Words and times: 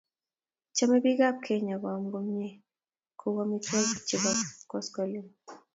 Chomei 0.75 1.03
biik 1.03 1.19
ab 1.27 1.37
Kenya 1.45 1.75
koam 1.81 2.03
kimyee 2.13 2.53
ko 3.19 3.23
uu 3.31 3.39
amitwokik 3.43 4.01
che 4.07 4.15
bo 4.23 4.31
koskoleny 4.69 5.29